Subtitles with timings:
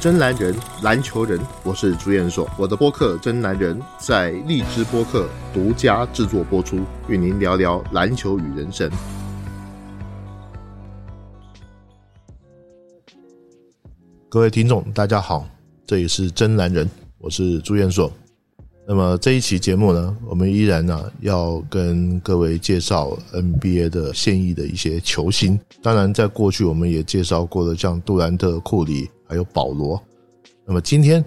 [0.00, 2.48] 真男人，篮球人，我是朱彦硕。
[2.56, 8.88] 我的播客《真男人》在荔枝播客独家制作播出，与您聊聊篮球与人生。
[14.28, 15.44] 各位听众，大家好，
[15.84, 16.88] 这里是真男人，
[17.18, 18.08] 我是朱彦硕。
[18.90, 25.60] 那么这一期节目呢，我们依然呢要跟各位介绍 NBA 的现役的一些球星。
[25.82, 29.10] 当然，在过去我们也介绍过了，像杜兰特、库里。
[29.30, 30.02] 还有保罗，
[30.64, 31.22] 那么今天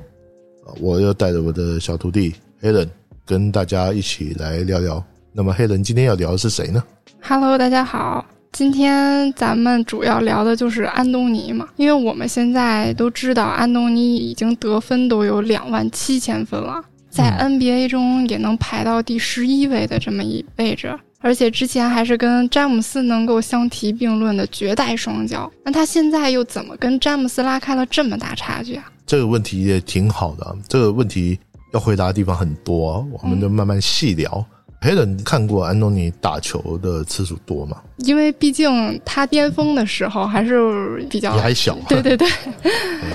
[0.79, 2.89] 我又带着我的小徒弟 Helen
[3.27, 5.03] 跟大家一起来聊聊。
[5.31, 6.83] 那么 Helen 今天要聊的是谁呢
[7.21, 20.97] ？Hello，大家好，今天咱们主要聊的就是安东尼嘛，因为我们现在都知道安东尼已经得分都有两万七千分了，在 NBA 中也能排到第十一位的这么一位置。
[21.23, 28.91] 而且之前还是跟詹姆斯能够相提并论的绝代双骄，那他现在又怎么跟詹姆斯拉开了这么大差距啊？
[29.05, 31.37] 这个问题也挺好的，这个问题
[31.73, 34.43] 要回答的地方很多，我们就慢慢细聊。
[34.83, 37.77] 黑人看过安东尼打球的次数多吗？
[37.97, 42.27] 因为毕竟他巅峰的时候还是比较你还小， 对对对，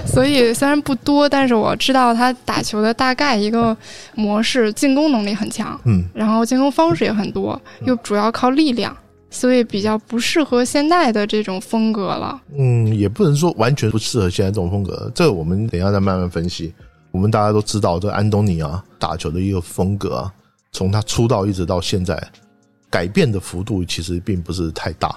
[0.07, 3.77] 所以虽然不多，但是我知道他打球的大概一个
[4.15, 8.97] 模式，进攻能力很强，嗯，然后进攻方式也很多，又主要靠力量，
[9.29, 12.41] 所以比较不适合现在的这种风格了。
[12.57, 16.73] 嗯，也不能说完全不适合现在这种风格，这个我们等一下再慢慢分析。
[17.11, 20.33] 我们大家都知道，这安东尼啊打球的一个风格啊。
[20.73, 22.21] 从他出道一直到现在，
[22.91, 25.17] 改变的幅度其实并不是太大。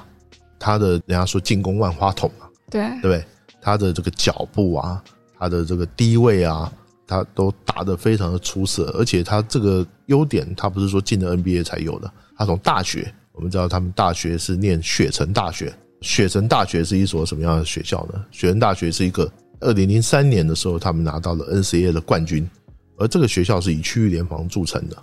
[0.58, 3.26] 他的人家说进攻万花筒嘛，对对不对？
[3.62, 5.04] 他的这个脚步啊，
[5.38, 6.72] 他的这个低位啊，
[7.08, 8.94] 他都打得非常的出色。
[8.98, 12.12] 而且他这个优点，他不是说进了 NBA 才有的。
[12.38, 15.74] 他从大学，我们知道他们大学是念雪城大学。
[16.02, 18.26] 雪城大学是一所什么样的学校呢？
[18.32, 22.50] 雪城大学是一个二零零三年的时候，他们拿到了 NCAA 的冠军，
[22.98, 24.98] 而这个学校是以区域联防著称的。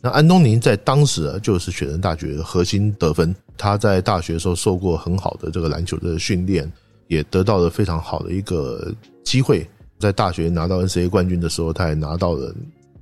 [0.00, 3.34] 那安东尼在当时啊，就是雪人大学核心得分。
[3.56, 6.70] 他在大学时候受过很好的这个篮球的训练，
[7.08, 8.94] 也得到了非常好的一个
[9.24, 9.68] 机会。
[9.98, 12.54] 在大学拿到 NCAA 冠军的时候，他也拿到了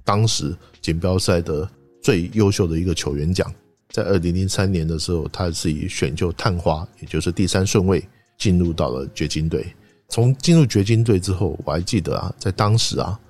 [0.04, 1.68] 当时锦标赛的
[2.00, 3.52] 最优秀的一个球员奖。
[3.90, 8.02] 在二零零三年的时候，他是以选秀探花，也就是第三顺位
[8.38, 9.66] 进入到了掘金队。
[10.08, 13.20] 从进入掘金队之后，我还记得啊，在当时啊，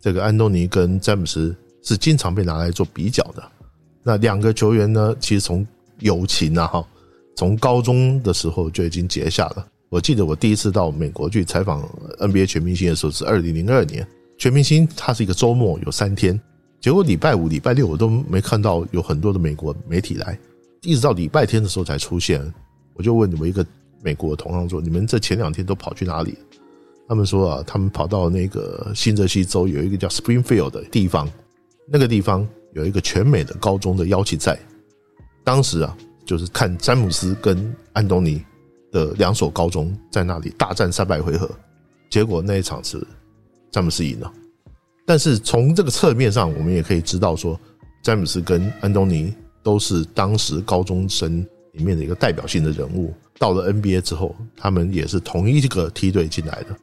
[0.00, 1.52] 这个安东尼跟詹姆斯。
[1.86, 3.42] 是经常被拿来做比较的。
[4.02, 5.16] 那两个球员呢？
[5.20, 5.66] 其实从
[6.00, 6.86] 友情啊，哈，
[7.36, 9.66] 从高中的时候就已经结下了。
[9.88, 11.88] 我记得我第一次到美国去采访
[12.18, 14.06] NBA 全明星的时候是二零零二年。
[14.36, 16.38] 全明星它是一个周末有三天，
[16.80, 20.38] 结果礼拜五、礼拜六我都没看到有很多的美国媒体来，
[20.82, 22.52] 一直到礼拜天的时候才出现。
[22.94, 23.64] 我就问你们一个
[24.02, 26.36] 美国同行说：“你们这前两天都跑去哪里？”
[27.08, 31.28] 他们说啊，他们跑到那个新泽西州有一个叫 Springfield 的地方。
[31.88, 34.58] 那个地方有一个全美的高中的邀请赛，
[35.44, 38.44] 当时啊，就是看詹姆斯跟安东尼
[38.90, 41.48] 的两所高中在那里大战三百回合，
[42.10, 43.00] 结果那一场是
[43.70, 44.32] 詹姆斯赢了。
[45.04, 47.58] 但是从这个侧面上，我们也可以知道说，
[48.02, 49.32] 詹姆斯跟安东尼
[49.62, 53.14] 都是当时高中生里面的一个代表性的人物。
[53.38, 56.76] 到了 NBA 之后，他们也是同一个梯队进来的。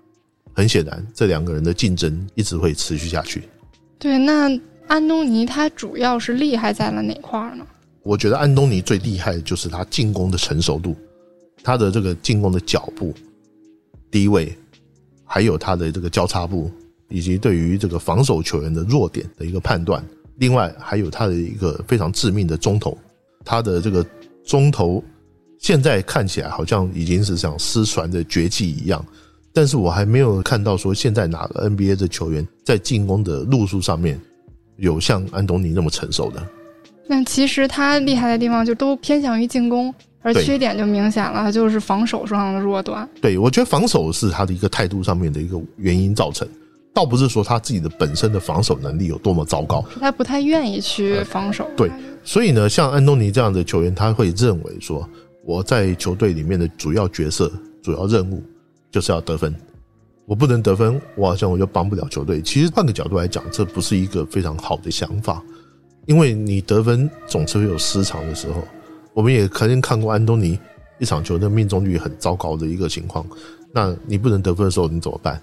[0.54, 3.44] 很显然，这两个人的竞争一直会持续下去。
[4.00, 4.50] 对，那。
[4.88, 7.66] 安东尼他主要是厉害在了哪块呢？
[8.04, 10.96] 我觉得安东尼最厉害的就是他进攻的成熟度，
[11.64, 13.14] 他的这个进攻的脚步、
[14.12, 14.56] 低位，
[15.24, 16.70] 还有他的这个交叉步，
[17.08, 20.04] 以及对于这个防守球员的弱点的一个判断。
[20.36, 22.98] 另外，还有他的一个非常致命的中投，
[23.46, 24.06] 他的这个
[24.46, 25.02] 中投
[25.60, 29.04] 现在看起来好像已经是像失传的绝技一样，
[29.54, 34.20] 但是我还没有看到说现在哪个 NBA 的球员在进攻的路数上面。
[34.78, 36.42] 有像安东尼那么成熟的，
[37.08, 43.08] 那其实他厉害的地方就都偏向于进攻，而缺点就明显了，就是防守上的弱端。
[43.22, 46.48] 对，我觉得防守是他的一个态度上面的一个原因造成，
[46.94, 51.70] 倒不是说他自己的本身的防守能力有多么糟糕，他不太愿意去防守。
[51.76, 51.92] 对，
[52.24, 55.08] 所以呢，像安东尼这样的球员，他会认为说，
[55.46, 58.42] 我在球队里面的主要角色、主要任务
[58.92, 59.54] 就是要得分。
[60.26, 62.42] 我不能得分，我好像我就帮不了球队。
[62.42, 65.44] 其实换个角度来讲，这不是一个非常好的想法，
[66.06, 68.64] 因为你得分总是会有失常的时候。
[69.14, 70.58] 我们也肯定看过安东尼
[70.98, 73.26] 一场球的命中率很糟糕的一个情况。
[73.74, 75.42] 那你不能得分的时候，你怎么办？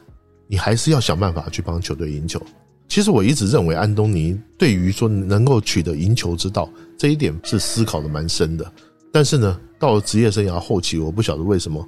[0.48, 2.40] 你还是要想办法去帮球队赢球。
[2.88, 6.68] 其实我一直认为安东尼对于说能够取得赢球之道
[6.98, 8.72] 这一点是思考的蛮深的。
[9.12, 11.86] 但是呢，到了职业生涯后期，我不晓得为什么。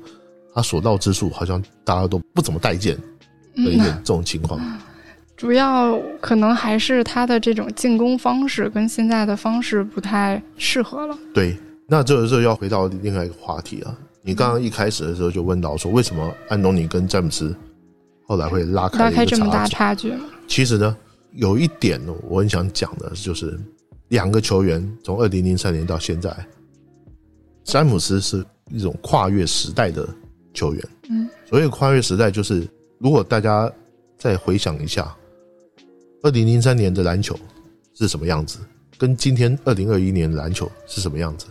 [0.55, 2.97] 他所到之处，好像大家都不怎么待见。
[3.55, 4.59] 的一点这种情况。
[5.37, 11.19] 主要可能还是他的这种进攻方式跟现在的方式不太适合了。
[11.35, 11.55] 对，
[11.87, 13.95] 那这个时候要回到另外一个话题啊。
[14.23, 17.55] 你刚刚一开始的时候就问到说，为什么安东尼跟詹姆斯
[18.27, 19.67] 后来会拉开拉开这么大？
[19.67, 20.15] 差距？
[20.47, 20.97] 其实呢，
[21.33, 23.59] 有一点呢，我很想讲的就是，
[24.09, 26.35] 两个球员从二零零三年到现在，
[27.65, 30.09] 詹姆斯是一种跨越时代的
[30.55, 30.89] 球员。
[31.11, 32.67] 嗯，所谓跨越时代，就是
[32.99, 33.71] 如果大家
[34.17, 35.15] 再回想一下，
[36.23, 37.39] 二零零三年的篮球
[37.95, 38.59] 是什么样子，
[38.97, 41.47] 跟今天二零二一年的篮球是什么样子，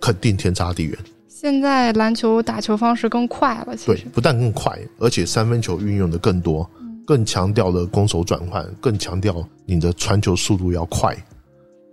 [0.00, 0.98] 肯定天差地远。
[1.28, 6.68] 现在篮球打球方式更快了，其对，不但更快，而且三分球运用的更多，
[7.06, 11.16] 更强调了攻守转换，更强调你的传球速度要快，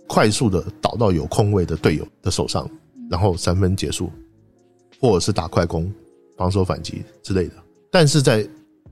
[0.06, 2.68] 快速的导到有空位的队友的手上，
[3.10, 4.12] 然后三分结束，
[5.00, 5.92] 或者是打快攻、
[6.36, 7.54] 防守反击之类的。
[7.90, 8.46] 但是在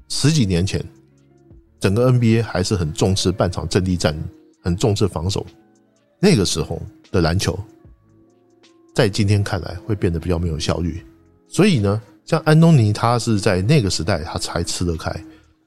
[0.09, 0.85] 十几年前，
[1.81, 4.17] 整个 NBA 还是很重视半场阵地战，
[4.63, 5.47] 很重视防守。
[6.19, 6.81] 那个时候
[7.11, 7.59] 的篮球，
[8.95, 11.03] 在今天看来会变得比较没有效率。
[11.49, 15.15] 所以呢，像安东尼，他是在那个时代他才吃得开。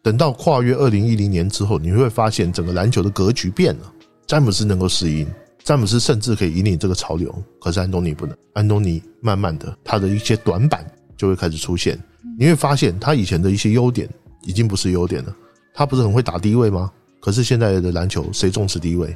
[0.01, 3.93] 等到跨越二零一零年之后，你会发现整个篮球的格局变了。
[4.25, 5.27] 詹姆斯能够适应，
[5.63, 8.35] 詹姆斯甚至可以引领这个潮流，可是安东尼不能。
[8.53, 10.85] 安东尼慢慢的，他的一些短板
[11.15, 11.99] 就会开始出现。
[12.37, 14.09] 你会发现他以前的一些优点
[14.43, 15.35] 已经不是优点了。
[15.73, 16.91] 他不是很会打低位吗？
[17.19, 19.15] 可是现在的篮球谁重视低位？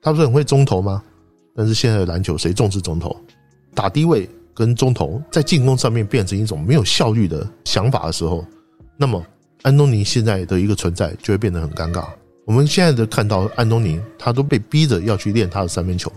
[0.00, 1.02] 他不是很会中投吗？
[1.54, 3.14] 但是现在的篮球谁重视中投？
[3.74, 8.44] 打低位跟中投在进攻上面变成一种没有效率的想法的时候，
[8.96, 9.24] 那么
[9.62, 12.06] 安东尼现在的一个存在就会变得很尴尬。
[12.44, 16.12] 我们现在的看到安东尼，他都被逼着要去练他的三分球，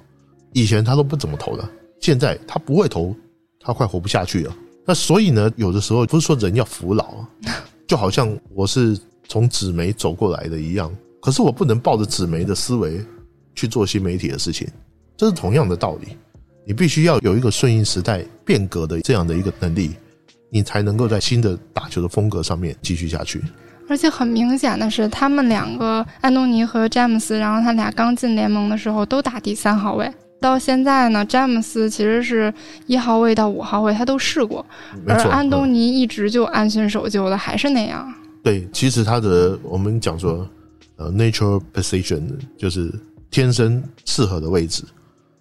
[0.53, 1.69] 以前他都不怎么投的，
[1.99, 3.15] 现在他不会投，
[3.59, 4.55] 他快活不下去了。
[4.85, 7.29] 那所以呢，有的时候不是说人要服老啊，
[7.87, 10.91] 就好像我是从纸媒走过来的一样，
[11.21, 13.03] 可是我不能抱着纸媒的思维
[13.53, 14.67] 去做新媒体的事情，
[15.15, 16.17] 这是同样的道理。
[16.67, 19.91] 你必须要有一个顺应时代变革的这样的一个能力，
[20.49, 23.43] 你才能够在新的打球的风格上面继续下去。
[23.87, 30.11] 而且很明显的是，他们两个安东尼和詹姆斯，然后他俩刚进联盟的时候都打第三号位。
[30.41, 32.53] 到现在呢，詹姆斯其实是
[32.87, 34.63] 一号位到五号位，他都试过，
[35.07, 38.13] 而，安东嗯尼一直就安分守旧的，还是那样。
[38.43, 40.47] 对，其实他的我们讲说，
[40.97, 42.21] 呃，natural position
[42.57, 42.93] 就是
[43.31, 44.83] 天生适合的位置，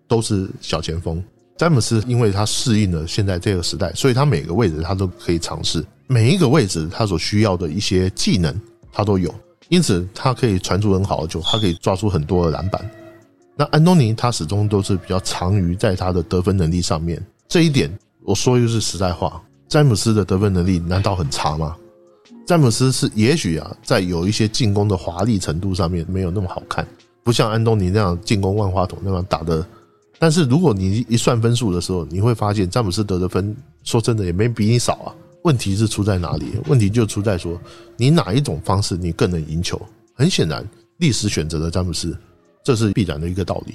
[0.09, 1.23] 都是小前锋。
[1.57, 8.55] 詹姆斯因为他适应了现在这个时代，所以他每个位置他都可以尝试，每一个位置他所需要的一些技能
[8.93, 9.35] 他都有，
[9.69, 12.91] 因此他可以传出很好的球，他可以抓出很多的篮板。
[13.57, 17.91] 那安东尼他始终都是比较长于在他的得分能力上面，这一点
[18.23, 21.77] 我说句是实在话，詹姆斯的得分能力难道很差吗？
[22.47, 26.87] 詹姆斯是也许啊，在有一些进攻的华丽程度上面没有那么好看，
[27.23, 29.65] 不像安东尼那样进攻万花筒那样打的。
[30.19, 35.15] 但是如果你一算分数的时候，你会发现詹姆斯得的分，说真的也没比你少啊。
[35.45, 36.53] 问题是出在哪里？
[36.67, 37.61] 问题就出在说
[37.97, 39.81] 你哪一种方式你更能赢球。
[40.15, 40.67] 很显然，
[40.99, 42.17] 历史选择了詹姆斯，
[42.63, 43.75] 这是必然的一个道理。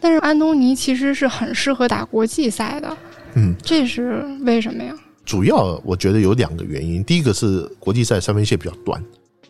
[0.00, 2.96] 但是安东尼其实是很适合打国际赛的，
[3.34, 4.94] 嗯，这是为什么呀？
[5.26, 9.02] 主要我觉得有两个原因，第一个是国际赛三分线比较短，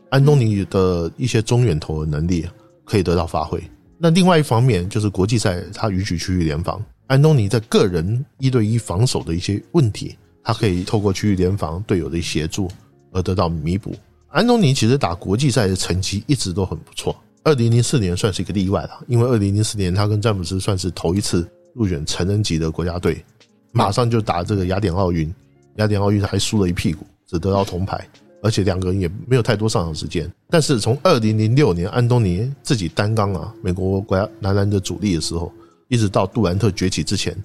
[0.09, 2.47] 安东尼的一些中远投的能力
[2.85, 3.63] 可以得到发挥。
[3.97, 12.71] 那另外一方面就是国际赛他允许区域联防，安东尼在个人一对一防守的一些问题，他可以透过区域联防队友的协助
[13.11, 13.97] 而得到弥补。
[14.29, 23.25] 安东尼其实打国际赛的成绩一直都很不错，二零零四年算是一个例外了，因为二零零四年他跟詹姆斯算是头一次入选成人级的国家队，
[23.73, 25.33] 马上就打这个雅典奥运，
[25.77, 28.07] 雅典奥运还输了一屁股，只得到铜牌，
[28.43, 30.31] 而且两个人也没有太多上场时间。
[30.51, 35.53] 但是从二零零六年安东尼自己担纲啊美国国家男篮的主力的时候，
[35.87, 37.37] 一直到杜兰特崛起之前，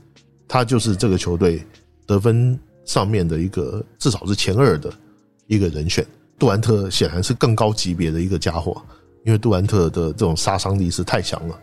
[0.47, 1.63] 他就是这个球队
[2.07, 2.59] 得分
[2.89, 4.91] 上面的一个至少是前二的
[5.45, 6.03] 一个人选。
[6.39, 8.81] 杜兰特显然是更高级别的一个家伙，
[9.25, 11.59] 因为杜兰特的这种杀伤力是太强了。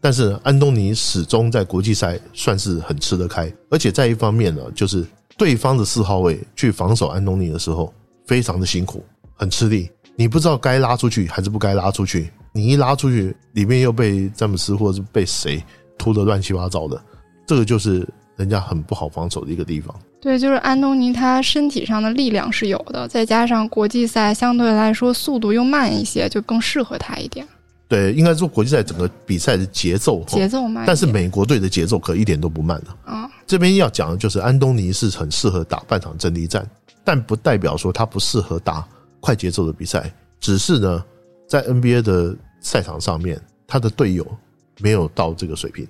[0.00, 5.06] 但是安东尼始终在国际赛算是很吃得开，而且在一方面呢，就是
[5.36, 7.94] 对方的四号位去防守安东尼的时候，
[8.26, 9.04] 非常的辛苦，
[9.36, 9.88] 很吃力。
[10.16, 15.62] 你不知道该拉出去还是不该拉出去，你一拉出去，里面又被詹姆斯或者是被谁
[15.96, 17.00] 突的乱七八糟的，
[17.46, 19.94] 这个就是人家很不好防守的一个地方。
[20.20, 27.46] 对，就是安东尼他身体上的力量是有的，再加上国际赛相对来说速度又慢一些，就更适合他一点，
[27.86, 30.84] 对，应该说国际赛整个比赛的节奏，节奏慢。
[30.86, 32.96] 但是美国队的节奏可一点都不慢了。
[33.04, 36.68] 啊，这边要讲的就是安东尼是很适合打半场阵地战，
[37.04, 38.84] 但不代表说他不适合打
[39.20, 41.04] 快节奏的比赛，只是呢，
[41.46, 44.26] 在 NBA 的赛场上面，他的队友
[44.80, 45.86] 没有到这个水平。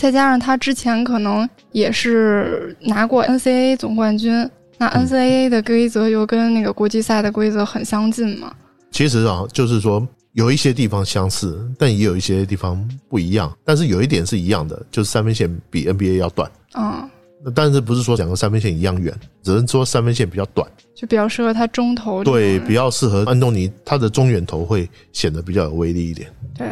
[0.00, 8.50] 再加上他之前可能也是拿过 NCAA 总冠军，那 NCAA 的规则又跟那个国际赛的规则很相近嘛。
[8.90, 13.54] 其实啊，就是说有一些地方相似，但也有一些地方不一样。
[13.62, 16.50] 但是有一点是一样的，就是三分线比 NBA 要短。
[16.78, 17.06] 嗯，
[17.44, 20.66] 那但是不是说两个三分线一样远，只能说三分线比较短。
[20.94, 22.24] 就比较适合他中投。
[22.24, 26.26] 对，比较适合安东尼，他的中远投会显得比较有威力一点。
[26.56, 26.66] 对，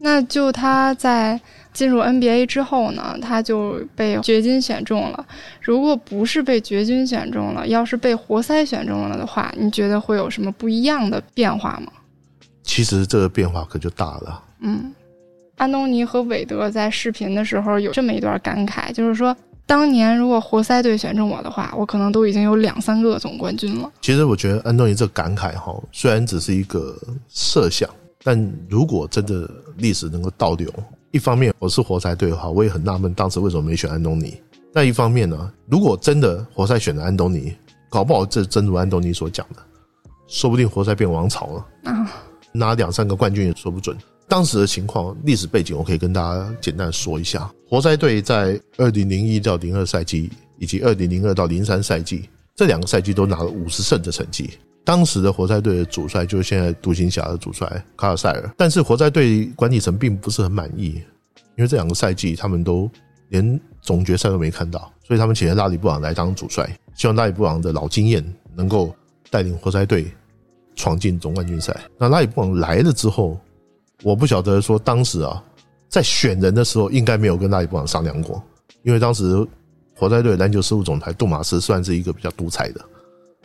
[0.00, 1.40] 那就他在
[1.72, 5.26] 进入 NBA 之后呢，他就被掘金选中了。
[5.60, 11.92] 如果不是被掘金选中了，要是被活塞选中了的话，你觉得会有什么不一样的变化吗？
[12.62, 14.42] 其实这个变化可就大了。
[14.60, 14.92] 嗯，
[15.56, 19.36] 安东尼和韦德在视频的时候有这么一段感慨，就是说，
[19.66, 23.90] 当年如果活塞队选中我的话，我可能都已经有两三个总冠军了。
[24.00, 26.96] 其实我觉得安东尼这感慨哈，虽然只是一个
[27.28, 27.88] 设想，
[28.22, 30.72] 但如果真的历史能够倒流，
[31.10, 34.36] 一方面我是活塞队的话，我也很纳闷当时为什么没选安东尼。
[34.72, 37.54] 但一方面呢，如果真的活塞选了安东尼，
[37.88, 39.62] 搞不好这真如安东尼所讲的，
[40.26, 41.66] 说不定活塞变王朝了，
[42.52, 43.96] 拿两三个冠军也说不准。
[44.28, 47.50] 当时的情况、历史背景，我可以跟大家简单说一下。
[47.66, 54.50] 活塞队在二零零一到零二赛季，以及二零零二到零三赛季这两个赛季都拿了五十胜的成绩。
[54.88, 60.94] 当时的活塞队的主帅就是现在独行侠的主帅卡尔塞尔，但是活塞队管理层并不是很满意，
[61.56, 62.90] 因为这两个赛季他们都
[63.28, 68.90] 连总决赛都没看到，所以他们请了拉里布朗来当主帅，希望拉里布朗的老经验能够
[69.28, 70.10] 带领活塞队
[70.74, 71.76] 闯进总冠军赛。
[71.98, 73.38] 那拉里布朗来了之后，
[74.02, 75.44] 我不晓得说当时啊，
[75.90, 78.42] 在选人的时候应该没有跟拉里布朗商量过，
[78.84, 79.46] 因为当时
[79.94, 82.80] 活塞队篮球事务总裁杜马斯算是一个比较独裁的，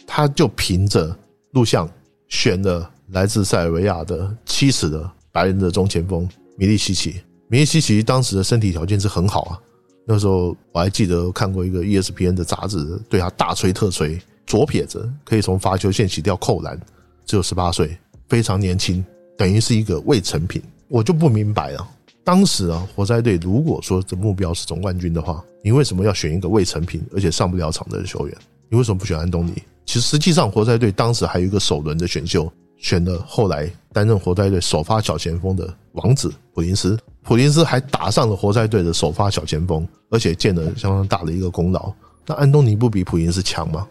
[0.07, 1.13] 他就凭着
[1.53, 1.89] 录像
[2.27, 7.21] 选了来自塞尔维亚的七尺的白人的中前锋米利西奇。
[7.47, 9.59] 米利西奇当时的身体条件是很好啊，
[10.05, 16.79] 那时候我还记得看过一个 ESPN 的杂志，对他大吹特吹，左撇子可以从罚球线起跳扣篮，
[17.25, 19.03] 只有十八岁，非常年轻。
[19.37, 21.87] 等于是一个未成品，我就不明白了。
[22.23, 28.37] 当时啊，活塞队如果说这目标是总冠军的话，你为什么要选一个未成品而且上不了场的球员？
[28.69, 29.53] 你为什么不选安东尼？
[29.85, 36.97] 其实实际上，活塞队当时还有一个首轮的选秀，选了后来担任活塞队首发小前锋的王子普林斯。
[37.21, 41.91] 普林斯还打上了活塞队的首发小前锋，而且建了相当大的一个功劳。
[42.25, 43.87] 那安东尼不比普林斯强吗？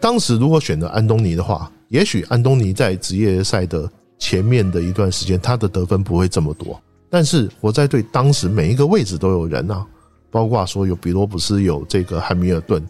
[0.00, 3.90] 当时如果选择安东尼的话，也许安东尼在职业赛的。
[4.16, 9.84] 前面的一段时间，他的得分不会这么多，但是活塞队当时每一个位置都有人啊，
[10.30, 12.82] 包括说有比罗普斯，有这个汉密尔顿，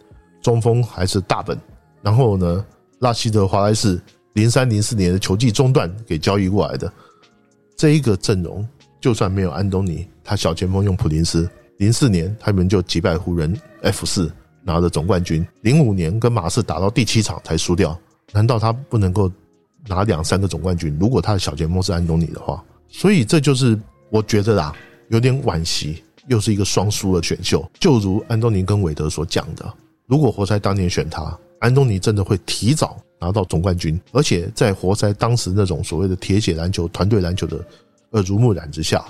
[0.43, 1.59] 中锋还是大本，
[2.05, 2.65] 然后呢，
[2.99, 4.01] 拉希德华莱士
[4.35, 6.93] 零三零四年的球季中段给交易过来的
[7.77, 8.65] 这一个阵容，
[9.01, 14.31] 就算没有安东尼，他小前锋用普林斯，零四年他们就击败湖人 F 四
[14.63, 17.99] 拿了总冠军，零五年跟马刺打到第七场才输掉，
[18.33, 19.33] 难道他不能够？
[19.87, 24.75] 拿两三个总冠军，如果他的小前锋是安东尼的话，所以这就是我觉得啦，
[25.11, 27.63] 有点惋惜，又是一个双输的选秀。
[27.79, 29.71] 就如安东尼跟韦德所讲的，
[30.07, 37.59] 如果活塞当年选他，安东尼真的会提早拿到总冠军，而且在活塞当时那种所谓的铁血篮球、团队篮球的
[38.11, 39.02] 耳濡目染之下，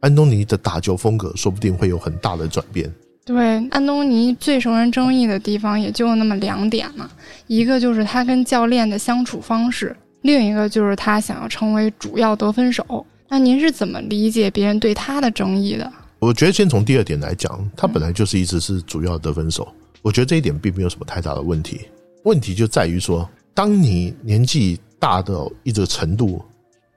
[0.00, 2.90] 安东尼的打球风格说不定会有很大的转变。
[3.26, 3.38] 对，
[3.68, 7.10] 安东尼最受人争议的地方也就那么两点嘛，
[7.48, 9.94] 一个就是他跟教练的相处方式。
[10.22, 15.92] 另一个就是他想要成为主要得分手，那您是怎么理解别人对他的争议的？
[16.20, 19.66] 我觉得先从第二点来讲，他本来就是一直是主要得分手，
[20.02, 21.88] 我觉得这一点并没有什么太大的问题。
[22.24, 26.44] 问题就在于说，当你年纪大到一个程度，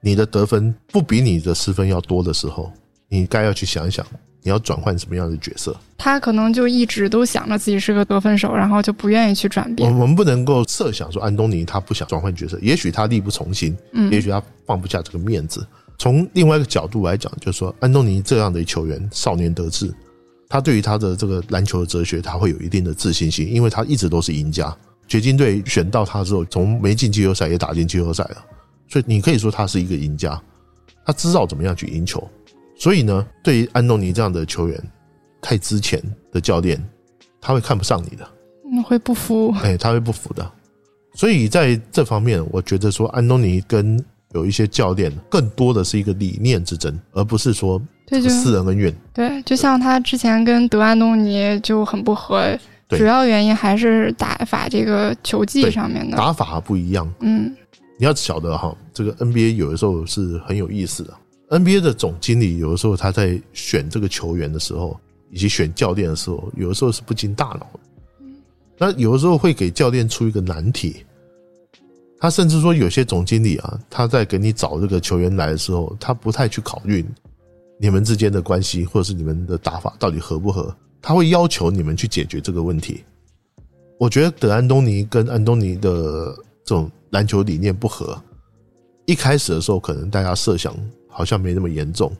[0.02, 2.70] 你的得分不比你的失分要多的时候，
[3.08, 4.06] 你该要去想一想。
[4.46, 5.74] 你要转换什么样的角色？
[5.96, 9.90] 他可能就一直都想着自己是个得分手，然后就不愿意去转变。
[9.90, 15.66] 我们不能够设想说安东尼他不想转换角色，也许他力不从心，嗯，也许他放不下这个面子。
[15.98, 19.92] 从另外一个角度来讲，就是说安东尼这样的球员少年得志，
[20.48, 24.76] 他对于他的这个篮球的哲学，他会有一定的自信心，因为他一直都是赢家。
[25.06, 28.36] 掘金队选到他之后，从没进季后赛也打进季后赛了，
[28.88, 30.40] 所以你可以说他是一个赢家，
[31.04, 32.26] 他知道怎么样去赢球。
[32.76, 34.82] 所以呢，对于安东尼这样的球员，
[35.40, 36.82] 太之前的教练，
[37.40, 38.28] 他会看不上你的，
[38.64, 40.50] 嗯，会不服，哎，他会不服的。
[41.14, 44.02] 所以在这方面，我觉得说安东尼跟
[44.34, 47.80] 有一些教练，更多的是一个理念之争，而不是说
[48.28, 48.94] 私人恩怨。
[49.12, 57.10] 对，就像他之前跟德安东尼就很不和，主要原因还是打法这个球技上面的打法不一样。
[57.20, 57.54] 嗯，
[57.96, 61.14] 你要晓得哈，这个 NBA 有的时候是很有意思的。
[61.50, 64.98] NBA 的总经理有的时候他在选这个球员的时候，
[65.30, 67.80] 以及选教练的时候，有的时候是不经大脑的。
[68.76, 71.04] 那有的时候会给教练出一个难题。
[72.24, 77.04] 他甚至说，有些总经理啊，他在给你找这个球员来的时候，他不太去考虑
[77.78, 83.04] 你们之间的关系，或者是你们的打法到底合不合，他会要求你们去解决这个问题。
[83.98, 88.18] 我觉得德安东尼跟安东尼的这种篮球理念不合，
[89.04, 90.74] 一开始的时候可能大家设想
[91.10, 92.10] 好像没那么严重，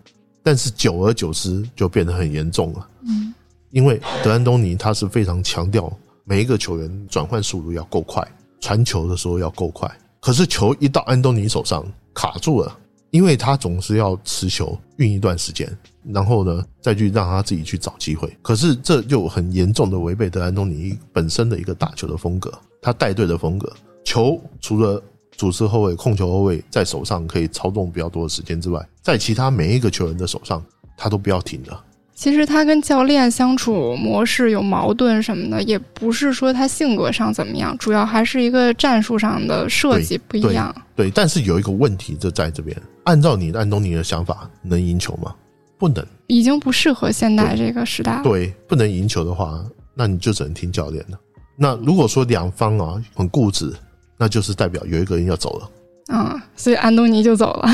[0.42, 2.86] 但是久而久之就变得很严重了。
[3.08, 3.32] 嗯，
[3.70, 5.90] 因为德安东尼他是非常强调
[6.24, 8.22] 每一个球员转换速度要够快。
[8.64, 9.86] 传球的时候要够快，
[10.20, 12.78] 可是球一到安东尼手上卡住了，
[13.10, 15.70] 因为他总是要持球运一段时间，
[16.02, 18.34] 然后呢再去让他自己去找机会。
[18.40, 23.70] 可是这就很严重的违背德安东尼本身的一个打球的风格，他带队的风格。
[24.02, 25.02] 球除了
[25.36, 30.64] 主持后卫、控球后卫在手上可以操纵比较多的时间之外，在其他每一个球员的手上，
[30.96, 31.78] 他都不要停的。
[32.14, 40.74] 其实他跟教练相处模式有矛盾什么的，也不是说他性格上怎么样，主要还是一个战术上的设计不一样。
[40.94, 45.34] 对，但是有一个问题就在这边，按照你安东尼的想法，能赢球吗？
[45.76, 48.22] 不能，已经不适合现代这个时代了。
[48.22, 49.60] 对，不能赢球的话，
[49.92, 51.18] 那你就只能听教练的。
[51.58, 53.72] 那如果说两方啊很固执，
[54.16, 55.70] 那就是代表有一个人要走了。
[56.12, 57.68] 嗯，所以安东尼就走了。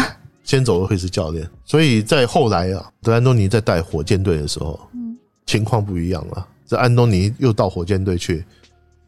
[0.50, 4.80] 先走的会是教练，所以在后来啊，德安东尼在带火箭队的时候，
[5.46, 6.44] 情况不一样了。
[6.66, 8.44] 这安东尼又到火箭队去，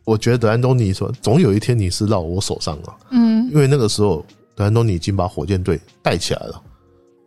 [0.05, 2.97] 我觉得德安东尼说，总有一天你是到我手上了。
[3.11, 6.63] 嗯，因为那个时候德安东尼已经把火箭队带起来了，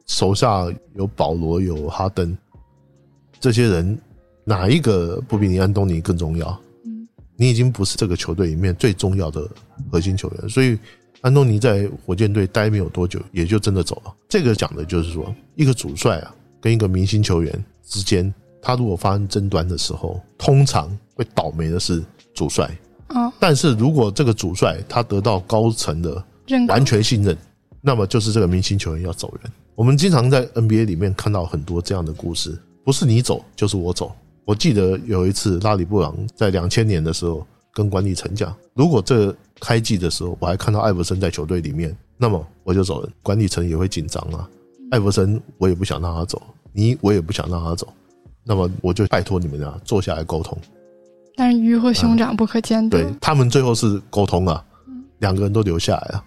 [0.08, 2.38] 手下有保罗，有哈登，
[3.42, 4.00] 这些人
[4.46, 6.58] 哪一个不比你安东尼更重要？
[6.86, 7.06] 嗯，
[7.36, 9.46] 你已经不是这个球队里面最重要的
[9.92, 10.80] 核心球员，所以。
[11.25, 14.14] 安东尼在火箭队待没有多久，也就真的走了。
[14.29, 22.03] 这个讲的就是说，一个主帅啊，跟一个明星球员之间，他如果发生争端的时候，通常会倒霉的是
[22.35, 22.70] 主帅。
[23.07, 26.24] 哦，但是如果这个主帅他得到高层的
[26.68, 27.35] 完全信任，
[27.81, 29.51] 那么就是这个明星球员要走人。
[29.74, 34.16] 我们经常在 NBA 里面看到很多这样的故事，不是你走就是我走。
[34.46, 44.50] 我记得有一次拉里布朗在两千年的时候跟管理层讲，如果这开季的时候，我还看到艾弗森在球队里面，那么我就走人，管理层也会紧张啊。
[44.92, 47.92] 艾弗森我也不想让他走，你我也不想让他走，
[48.46, 50.57] 那么我就拜托你们啊，坐下来沟通。
[51.35, 54.64] 但是鱼和熊掌不可兼得，对他们最后是沟通啊，
[55.20, 56.24] 两个人都留下来了。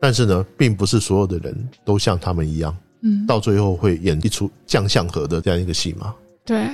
[0.00, 6.14] 但是呢，并不是所有的人都像他们一样，嗯，到最后会演一出将相和的这样一个戏码。
[6.42, 6.66] 对。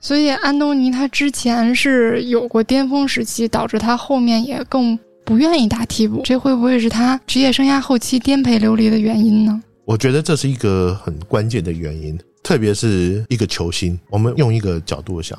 [0.00, 6.22] 所以安东尼他之前是有过巅峰时期，导致他后面也更不愿意打替补。
[6.24, 9.62] 这会不会是他职业生涯后期颠沛流离的原因呢？
[9.84, 13.98] 我觉得这是一个很关键的原因，特别是一个球星。
[14.08, 15.38] 我们用一个角度想，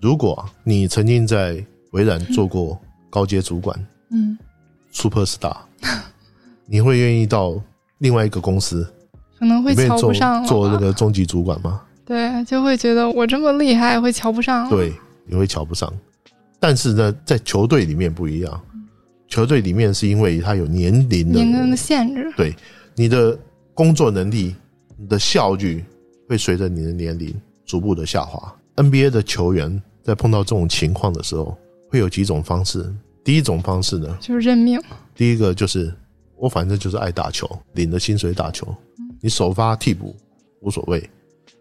[0.00, 3.78] 如果你曾经在微软做过高阶主管，
[4.10, 4.38] 嗯
[4.92, 5.54] ，super star，
[6.66, 7.54] 你会愿意到
[7.98, 8.90] 另外一个公司，
[9.38, 11.82] 可能会瞧不上做那个中级主管吗？
[12.10, 14.68] 对，就会觉得我这么厉害，会瞧不上。
[14.68, 14.92] 对，
[15.26, 15.88] 你会瞧不上。
[16.58, 18.60] 但是呢，在球队里面不一样，
[19.28, 22.28] 球队里面是因为他有年龄的年龄的限制。
[22.36, 22.52] 对，
[22.96, 23.38] 你的
[23.74, 24.56] 工作能力、
[24.96, 25.84] 你的效率
[26.28, 27.32] 会随着你的年龄
[27.64, 28.52] 逐步的下滑。
[28.74, 31.56] NBA 的球员在碰到这种情况的时候，
[31.88, 32.92] 会有几种方式。
[33.22, 34.82] 第一种方式呢，就是认命。
[35.14, 35.94] 第一个就是
[36.34, 38.66] 我反正就是爱打球，领着薪水打球，
[39.20, 40.16] 你首发替补
[40.60, 41.08] 无所谓。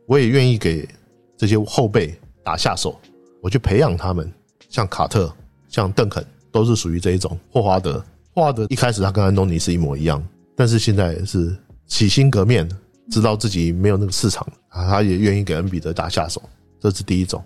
[0.09, 0.89] 我也愿意给
[1.37, 2.99] 这些后辈打下手，
[3.41, 4.33] 我去培养他们，
[4.67, 5.31] 像卡特、
[5.67, 7.37] 像邓肯，都是属于这一种。
[7.51, 12.67] 霍华德，霍华德一开始他跟安东尼是一模一样，但是现在是洗心革面，
[13.11, 16.41] 知道自己没有那个市场啊，他也愿意给恩比德打下手，
[16.79, 17.39] 这是第一种。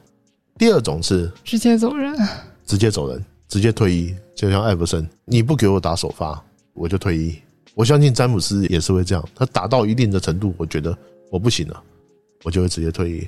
[0.58, 2.16] 第二种是直接走人，
[2.66, 6.42] 直接走人，直接退役，就像艾弗森，你不给我打首发，
[6.74, 7.36] 我就退役。
[7.76, 10.98] 我相信詹姆斯也是会这样，他打到一定的程度，我觉得
[11.30, 11.84] 我不行了。
[12.44, 13.28] 我就会直接退役，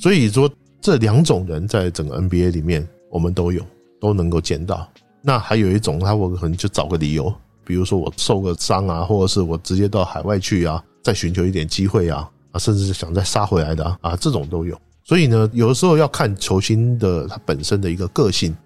[0.00, 0.50] 所以说
[0.80, 3.64] 这两种人在整个 NBA 里面，我们都有
[4.00, 4.86] 都能够见到。
[5.22, 7.32] 那还有一种，他我可能就找个理由，
[7.64, 14.76] 比如说我受个伤啊，或者是我直接到海外去啊，再寻求一点机会啊，啊，甚至是想再杀回来的啊，这种都有。
[15.04, 18.56] 所以呢，有的时候要看球星的他本身的一个个性，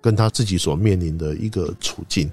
[0.00, 2.30] 跟他自己所面临的一个处境。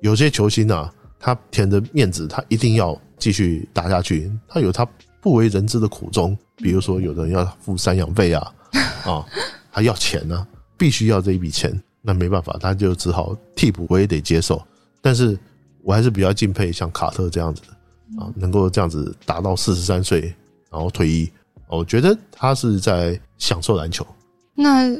[0.00, 4.86] 有些球星啊，他填着面子，他一定要继续打下去，他有他。
[5.20, 8.52] 不为人知的苦衷，比如说有的人要付赡养费啊，
[9.04, 9.24] 啊，
[9.70, 14.60] 他要钱呢，必须要这一笔钱，那没办法，他就只好替补，我也得接受。
[15.02, 15.38] 但是
[15.82, 20.22] 我还是比较敬佩像卡特这样子的啊，能够这样子达到四十三岁
[20.70, 21.30] 然后退役，
[21.68, 24.06] 我觉得他是在享受篮球。
[24.54, 24.90] 那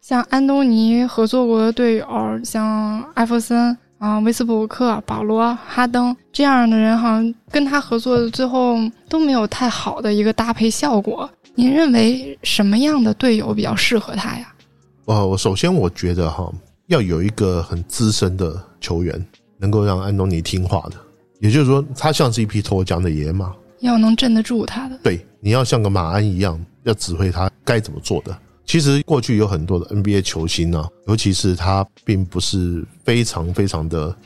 [0.00, 8.78] 像安东尼合作过的队友，像艾弗森啊、威斯布鲁克、保罗、哈登这样的人，好像跟他合作的最后
[9.10, 11.28] 都没有太好的一个搭配效果。
[11.54, 14.54] 您认为什么样的队友比较适合他呀？
[15.04, 16.50] 呃，我首先我觉得哈，
[16.86, 19.22] 要有一个很资深的球员，
[19.58, 20.96] 能够让安东尼听话的，
[21.38, 24.98] 也就是说，他像是一匹脱缰的野马，要能镇得住他的。
[25.02, 28.34] 对，你要像个马鞍一样，要指挥他该怎么做的。
[28.70, 34.16] 其实过去有很多的 NBA 球星呢，尤其是他并不是非常非常的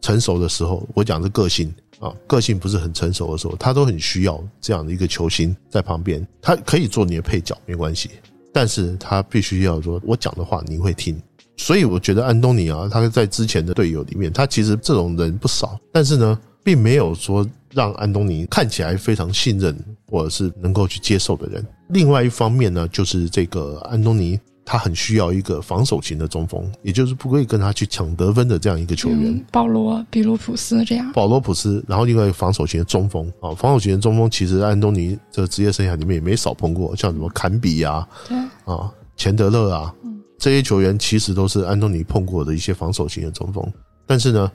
[0.00, 8.08] 成熟的时候，我讲的个性啊，个性不是很成熟的时候，他都很需要这样的一个球星在旁边，他可以做你的配角没关系，
[8.50, 11.22] 但是他必须要说我讲的话你会听。
[11.58, 21.62] 所以我觉得安东尼啊，他在之前的队友里面，他其实这种人不少，但是呢，并没有说让安东尼看起来非常信任或者是能够去接受的人。
[21.92, 29.18] 另外一方面呢，就是这个安东尼，他很需要一个防守型的中锋，也就是不会跟他去抢得分的这样一个球员。
[29.24, 31.12] 嗯，保罗、比卢普斯这样。
[31.12, 39.94] 保罗普斯，然后另外一个防守型的中锋啊，防守型的中锋，其实安东尼这职业生涯里面也没少碰过，像什么坎比啊，对，啊，钱德勒啊，
[40.38, 43.62] 这些球员其实都是安东尼碰过的一些防守型的中锋，
[44.06, 44.50] 但是呢，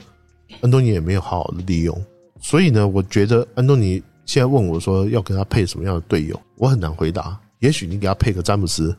[0.62, 1.95] 安东尼也没有好好的利用，
[2.41, 7.35] 所以呢，我觉得安东尼现在问我说要跟他配什么样的队友，我很难回答。
[7.59, 8.95] 也许你给他配个詹姆斯，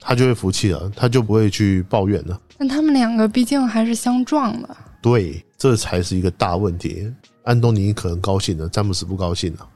[0.00, 2.40] 他就会服气了，他就不会去抱怨了。
[2.56, 4.76] 但他们两个毕竟还是相撞的。
[5.02, 7.12] 对，这才是一个大问题。
[7.42, 9.68] 安东尼可能高兴了，詹姆斯不高兴了。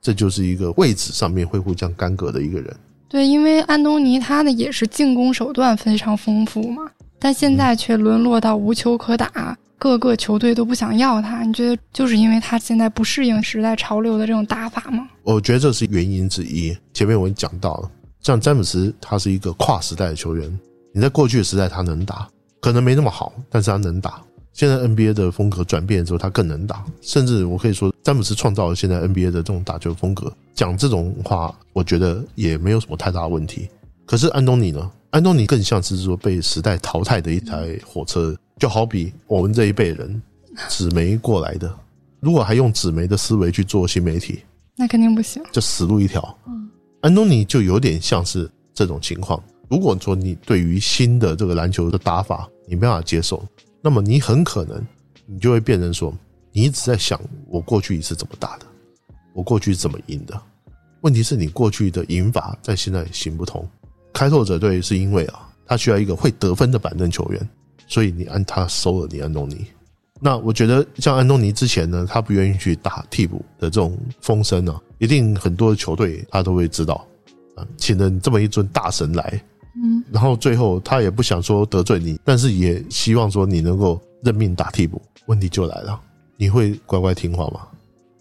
[0.00, 2.74] 这就是一个位置上面会互相干戈的一个人。
[3.08, 11.44] 对，因为安东尼他的也是进攻手段非常丰富嘛，但现在却沦落到无球可打，各个球队都不想要他。
[11.44, 15.08] 你觉得就是因为他现在不适应时代潮流的这种打法吗？
[15.22, 16.76] 我觉得这是原因之一。
[16.92, 20.58] 前面我已经讲到了，像詹姆斯，他是一个跨时代的球员。
[20.92, 22.28] 你在过去的时代他能打，
[22.60, 24.22] 可能没那么好，但是他能打。
[24.52, 26.84] 现在 NBA 的风格转变之后，他更能打。
[27.00, 30.32] 甚至我可以说，詹姆斯创造了现在 NBA 的这种打球风格。
[30.54, 33.68] 讲这种话，我觉得也没有什么太大问题。
[34.06, 34.88] 可是安东尼呢？
[35.10, 40.22] 安东尼更像是说被时代淘汰的一台火车，就好比我们这一辈人
[40.68, 41.74] 纸媒过来的，
[42.20, 44.42] 如果还用纸媒的思维去做新媒体，
[44.76, 45.42] 那肯定不行。
[45.52, 46.36] 就死路一条。
[47.00, 49.42] 安东尼就有点像是这种情况。
[49.68, 53.44] 如果说你对于新的这个篮球的打法你没办法接受，
[53.82, 54.82] 那么你很可能
[55.26, 56.14] 你就会变成说，
[56.52, 58.66] 你一直在想我过去是怎么打的，
[59.32, 60.40] 我过去是怎么赢的。
[61.00, 63.68] 问题是你过去的赢法在现在行不通。
[64.12, 67.48] 开拓者队是因为啊，他需要一个会得分的板凳球员，
[67.86, 69.66] 所以你按他收了你安东尼。
[70.20, 77.06] 那我觉得像安东尼之前呢，他不愿意去打替补的这种风声呢，一定很多的球队他都会知道
[77.56, 79.42] 啊，请了你这么一尊大神来，
[79.76, 85.02] 嗯，然后最后他也不想说得罪你，但是也希望说你能够任命打替补。
[85.26, 86.00] 问题就来了，
[86.36, 87.66] 你会乖乖听话吗？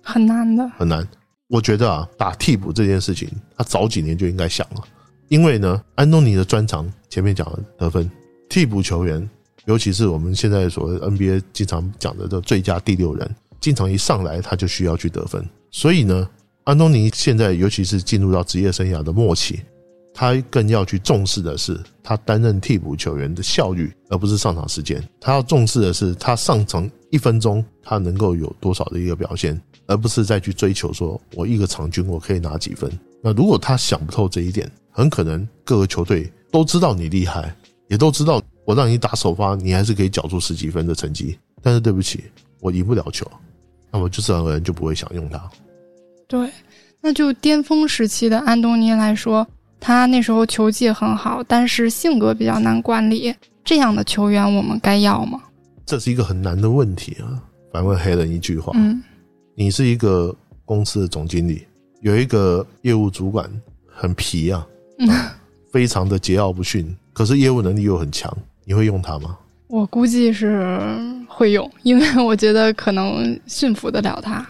[0.01, 0.67] 很难的。
[0.69, 1.07] 很难。
[1.47, 4.81] 我觉得啊，打替补这件事情，他早几年就应该想了，
[5.27, 8.09] 因为呢，安东尼的专长前面讲了得分，
[8.49, 9.29] 替补球员，
[9.65, 16.29] 尤其是我们现在所谓 NBA 经常讲的这最佳第六人，经常一上来他就需要去得分，所以呢，
[16.65, 19.61] 安东尼现在尤其是进入到职业生涯的末期，
[20.13, 25.01] 他更要去重视的是他担任替补球员的效率，而不是上场时间。
[25.19, 32.91] 他要重视的是他上场一分钟他能够有多少的一个表现，而不是再去追求说我一个场均我可以拿几分。
[33.21, 37.55] 那如果他想不透这一点，很可能各个球队都知道你厉害，
[37.87, 41.37] 也都知道我让你打首发，你还是可以缴出十几分的成绩。
[41.61, 42.23] 但是对不起，
[42.59, 43.25] 我赢不了球，
[43.91, 45.41] 那么就自然而然就不会想用他。
[46.27, 46.49] 对，
[47.01, 49.47] 那就巅峰时期的安东尼来说，
[49.79, 53.33] 他那时候球技很好，但是性格比较难管理。
[53.65, 55.41] 这样的球员，我们该要吗？
[55.85, 57.41] 这是一个很难的问题啊！
[57.71, 59.01] 反问黑人一句话：嗯，
[59.55, 61.65] 你是一个公司的总经理，
[62.01, 63.49] 有一个业务主管
[63.87, 64.67] 很皮啊，
[64.99, 65.07] 嗯
[65.71, 69.37] 非常的桀骜不驯，可是业务能力又很强，你会用它吗？
[69.67, 70.89] 我估计是
[71.27, 74.45] 会用，因为我觉得可能驯服得了它。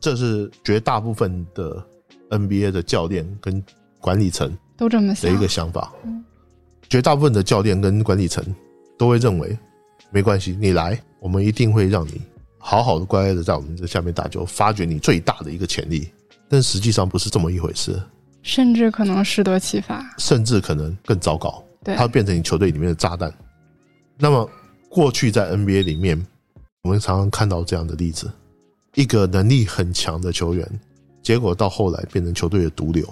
[0.00, 1.84] 这是绝大部分的
[2.30, 3.62] NBA 的教练跟
[4.00, 6.24] 管理层都这么的一个想法嗯。
[6.88, 8.44] 绝大部分的教练跟管理层
[8.98, 9.56] 都会认为，
[10.10, 12.20] 没关系，你来，我们一定会让你
[12.58, 16.08] 好好的、乖乖的在我们这下面打球，发掘你最大的一个潜力。
[16.48, 17.98] 但实际上不是这么一回事，
[18.42, 20.04] 甚至可能适得其反。
[20.18, 23.32] 甚至可能更糟糕，对它会变成你球队里面的炸弹。
[24.22, 24.48] 那么
[24.88, 26.24] 过去在 NBA 里面，
[26.84, 28.30] 我们常常看到这样的例子：
[28.94, 30.80] 一个能力很强的球员，
[31.24, 33.04] 结果到后来变成球队的毒瘤。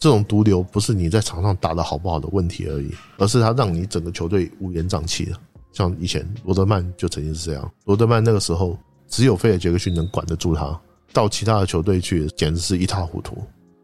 [0.00, 5.32] 这种毒瘤不是你在场上打的好不好的问题而已，而是他让你整个球队乌烟瘴气的。
[5.72, 10.76] 像以前罗德曼就曾经是这样，罗德曼那个时候只有菲尔杰克逊能管得住他，
[11.12, 13.40] 到其他的球队去简直是一塌糊涂。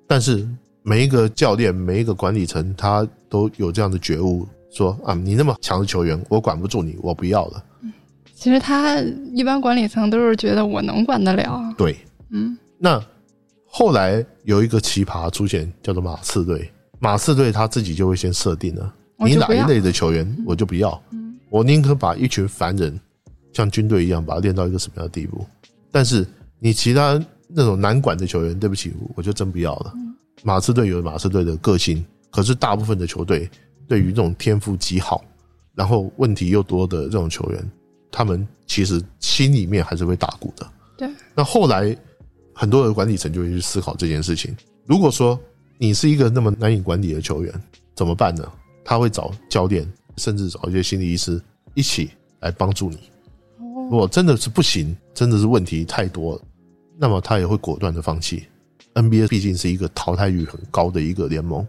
[0.09, 0.45] 但是
[0.83, 7.65] 每一个教练、每一个管理层，他都有这样的觉悟，说啊，你那么强的球员，我管不住你，我不要了。
[8.35, 9.01] 其实他
[9.33, 11.75] 一般管理层都是觉得我能管得了。
[11.79, 11.97] 对，
[12.31, 13.03] 嗯，那
[13.65, 16.71] 后来有一个奇葩出现，叫做马刺队。
[16.99, 21.01] 马刺队他自己就会先设定了，你哪一类的球员我就不要，
[21.49, 22.99] 我宁可把一群凡人
[23.53, 25.47] 像军队一样把他练到一个什么样的地步。
[25.93, 26.27] 但是
[26.59, 29.93] 你其他那种难管的球员，对不起，我就真不要了。
[30.43, 33.49] 马刺队有马刺队的个性，可是大部分的球队
[33.89, 35.25] 对于这种天赋极好，
[35.75, 37.71] 然后问题又多的这种球员，
[38.11, 40.67] 他们其实心里面还是会打鼓的。
[40.97, 41.97] 对，那后来。
[42.57, 44.57] 很多的管理层就会去思考这件事情。
[44.87, 45.37] 如果说
[45.77, 47.53] 你是一个那么难以管理的球员，
[47.97, 48.49] 怎么办呢？
[48.85, 49.85] 他会找教练，
[50.19, 51.43] 甚至找一些心理医师
[51.75, 53.11] 一起来帮助你。
[53.59, 56.43] 如果真的是不行，真的是问题太多了，
[56.97, 58.45] 那么他也会果断的放弃。
[58.95, 61.67] NBA 毕竟是一个淘汰率很高的一个联盟，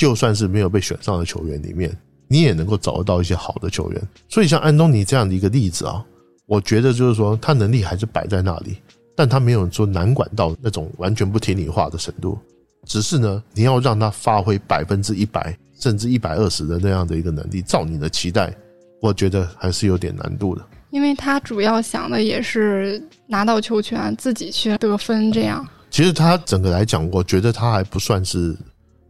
[0.00, 1.94] 就算是没有被选上的球员里面，
[2.26, 4.02] 你也能够找得到一些好的球员。
[4.30, 6.02] 所以像安东尼这样的一个例子啊，
[6.46, 8.78] 我觉得就是说他能力还是摆在那里。
[9.14, 12.38] 但他没有说难管到那种完全不听你话的程度，
[12.86, 18.56] 只是呢，你要让他发挥百分之一百甚至一百二十的那样的一个能力，照你的期待，
[19.02, 20.64] 我觉得还是有点难度的。
[20.88, 25.68] 因为他主要想的也是拿到球权，自己去得分，这样。
[25.90, 28.56] 其实他整个来讲，我觉得他还不算是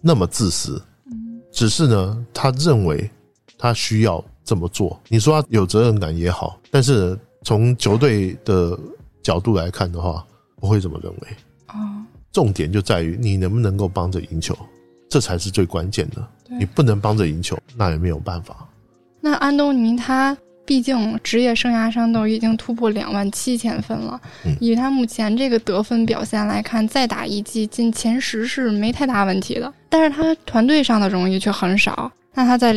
[0.01, 0.83] 那么自私，
[1.53, 3.11] 只是呢，他认为
[3.59, 5.01] 他需要这么做。
[5.09, 8.79] 你说他有责任感也好，但是从球队的。
[9.23, 11.29] 角度来看的话，不会这么认为。
[11.69, 11.77] 哦，
[12.33, 14.57] 重点就在于你能不能够帮着赢球，
[15.11, 16.27] 这才是最关键的。
[16.59, 18.67] 你不能帮着赢球，那也没有办法。
[19.21, 20.35] 那安东尼他
[20.71, 24.21] 毕竟职业生涯上都已经突破两万七千分了，
[24.61, 29.75] 以他目前这个得分表现来看，再打一季进前十是没太大问题的。
[29.89, 32.09] 但是他团队上的荣誉却很少。
[32.35, 32.73] 那他在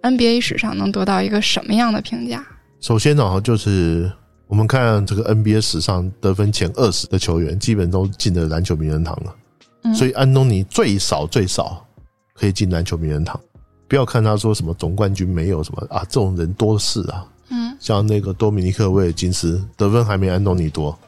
[0.00, 2.42] NBA 史上能得到一个什么样的评价？
[2.80, 4.10] 首先呢，就是。
[4.48, 9.92] 我们看这个 NBA 史上得分前二十的球员，基本都进了篮球名人堂了。
[9.92, 11.84] 所以安东尼最少最少
[12.32, 13.38] 可以进篮球名人堂。
[13.88, 17.26] 不要看他说什么总冠军没有什么啊，这种人多的是啊。
[17.48, 20.98] 嗯，像那个多米尼克威尔金斯得分还没安东尼多，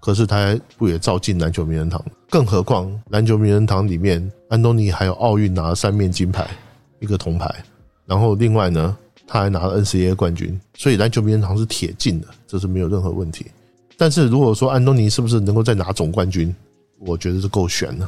[0.00, 2.02] 可是他不也照进篮球名人堂？
[2.30, 6.48] 更何况篮球名人堂里面，安东尼还有奥运拿了三面金牌，
[7.00, 7.54] 一个铜牌，
[8.06, 8.96] 然后另外呢？
[9.24, 13.46] 他还拿了 NCAA 冠军，所以篮球名人堂是铁进的，这是没有任何问题。
[13.96, 16.54] 但是如果说安东尼是不是能够再拿总冠军，
[16.98, 18.06] 我觉得是够悬的，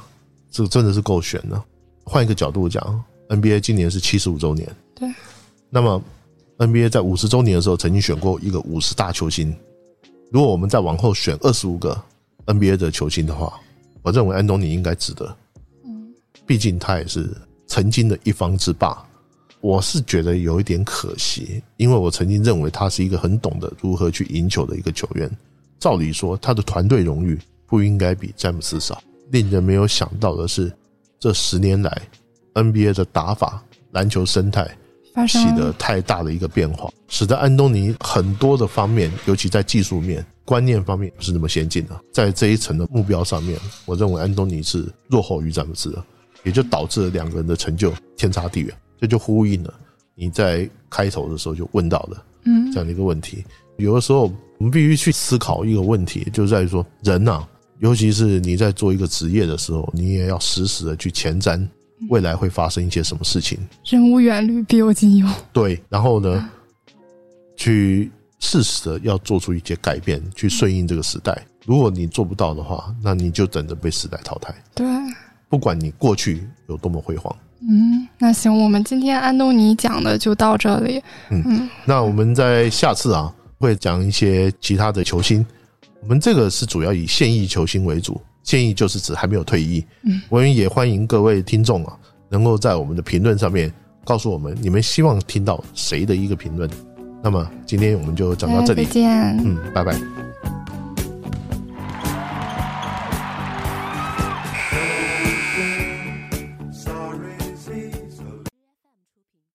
[0.51, 1.63] 这真的是够悬的。
[2.05, 5.09] 换一个角度讲，NBA 今年是七十五周年，对。
[5.71, 6.03] 那么
[6.59, 9.55] NBA 在五十周年的时候曾经选过一个五十大球星，
[10.31, 12.01] 如果我们再往后选二十五个
[12.47, 13.61] NBA 的球星的话，
[14.03, 15.37] 我认为安东尼应该值得。
[15.85, 16.15] 嗯，
[16.47, 17.29] 毕竟他也是
[17.67, 19.05] 曾经的一方之霸。
[19.61, 25.31] 我是觉得有一点可惜，因为我曾经认为他是一个很懂得如何去赢球的一个球员。
[25.79, 29.03] 照理说，他的团队荣誉不应该比詹姆斯少。
[29.31, 30.71] 令人没有想到的是，
[31.19, 32.03] 这十年来
[32.55, 33.63] NBA 的打法、
[33.93, 34.67] 篮球生态
[35.29, 42.01] 起了太大的一个变化，使得安东尼很多的方面，尤其在技术面、观念方面不是那么先进的。
[42.13, 46.05] 在这一层的目标上面，我认为安东尼是落后于詹姆斯的，
[46.43, 48.75] 也就导致了两个人的成就天差地远。
[49.01, 49.75] 这就呼应了
[50.15, 53.45] 你在开头的时候就问到的，嗯，这样的一个问题。
[53.77, 57.45] 有的时候我们必须去思考一个问题，就在于说人呐，
[57.81, 61.61] 尤其是你在做一个职业的时候，你也要时时的去前瞻
[62.09, 63.59] 未来会发生一些什么事情。
[63.85, 65.27] 人无远虑，必有近忧。
[65.53, 66.51] 对，然后呢，
[67.57, 71.37] 去适时的要做出一些改变，去顺应这个时代。
[71.65, 74.55] 如果你做不到的话，那你就等着被时代淘汰。
[74.75, 74.87] 对，
[75.49, 77.35] 不管你过去有多么辉煌。
[77.67, 81.03] 嗯，那行，我们今天安东尼讲的就到这里。
[81.31, 85.45] 嗯，那我们在下次啊会讲一些其他的球星。
[86.03, 89.85] 我们这个是主要以现役球星为主，现役就是指还没有退役。
[90.05, 93.73] 嗯，我们也欢迎各位听众啊，能够在我们的评论上面
[94.05, 96.71] 告诉我们你们希望听到谁的一个评论。
[97.23, 99.11] 那么今天我们就讲到这里，再见。
[99.39, 100.34] 嗯，拜拜。